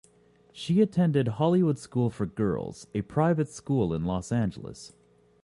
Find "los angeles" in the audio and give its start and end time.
4.03-4.93